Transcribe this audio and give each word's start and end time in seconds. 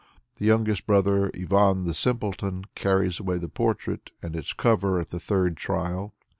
The 0.39 0.45
youngest 0.47 0.87
brother, 0.87 1.29
Ivan 1.35 1.83
the 1.83 1.93
Simpleton, 1.93 2.65
carries 2.73 3.19
away 3.19 3.37
the 3.37 3.47
portrait 3.47 4.09
and 4.19 4.35
its 4.35 4.51
cover 4.51 4.99
at 4.99 5.11
the 5.11 5.19
third 5.19 5.57
trial. 5.57 6.15